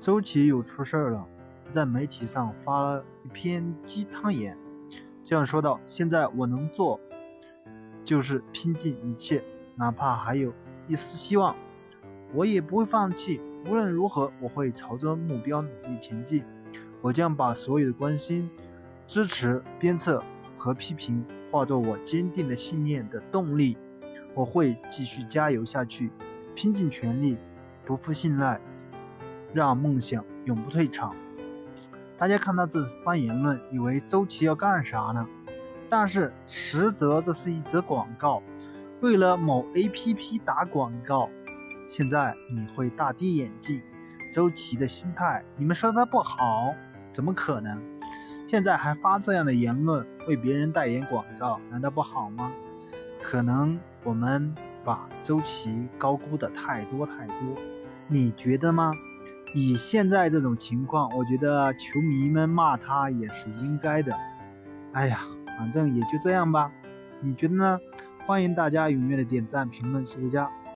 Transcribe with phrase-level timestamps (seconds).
[0.00, 1.26] 周琦又出事儿了，
[1.70, 4.56] 在媒体上发了一篇鸡汤言，
[5.22, 6.98] 这样说道：“现在我能做，
[8.02, 9.44] 就是拼尽一切，
[9.76, 10.54] 哪怕还有
[10.88, 11.54] 一丝希望，
[12.32, 13.42] 我也不会放弃。
[13.66, 16.42] 无论如何，我会朝着目标努力前进。
[17.02, 18.48] 我将把所有的关心、
[19.06, 20.24] 支持、鞭策
[20.56, 23.76] 和批评化作我坚定的信念的动力。
[24.34, 26.10] 我会继续加油下去，
[26.54, 27.36] 拼尽全力，
[27.84, 28.58] 不负信赖。”
[29.52, 31.14] 让梦想永不退场。
[32.16, 35.26] 大家看到这番言论，以为周琦要干啥呢？
[35.88, 38.42] 但是实则这是一则广告，
[39.00, 41.28] 为了某 APP 打广告。
[41.82, 43.82] 现在你会大跌眼镜，
[44.32, 46.74] 周琦的心态，你们说他不好？
[47.12, 47.80] 怎么可能？
[48.46, 52.52] 现在还发这样的言论，为别人代言广告，难道不好吗？
[53.20, 54.54] 可能我们
[54.84, 57.56] 把周琦高估的太多太多，
[58.06, 58.92] 你觉得吗？
[59.52, 64.16] 以现在这种情况，我觉得球迷们骂他也是应该的。
[64.92, 65.18] 哎呀，
[65.58, 66.70] 反正也就这样吧。
[67.20, 67.78] 你觉得呢？
[68.26, 70.59] 欢迎大家踊跃的点赞评论，谢谢大家。